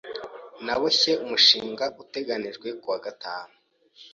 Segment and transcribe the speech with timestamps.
[0.65, 3.53] Naboshye umushinga uteganijwe kuwa gatanu.